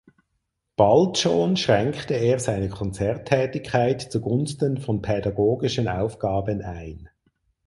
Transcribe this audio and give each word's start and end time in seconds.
Bald 0.77 1.19
schon 1.19 1.57
schränkte 1.57 2.15
er 2.15 2.39
seine 2.39 2.69
Konzerttätigkeit 2.69 4.01
zu 4.01 4.19
Gunsten 4.19 4.79
von 4.81 5.03
pädagogischen 5.03 5.87
Aufgaben 5.87 6.63
ein. 6.63 7.07